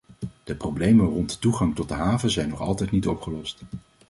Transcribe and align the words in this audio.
De 0.43 0.55
problemen 0.55 1.05
rond 1.05 1.31
de 1.31 1.39
toegang 1.39 1.75
tot 1.75 1.87
de 1.87 1.93
haven 1.93 2.29
zijn 2.31 2.49
nog 2.49 2.59
altijd 2.59 2.91
niet 2.91 3.07
opgelost. 3.07 3.61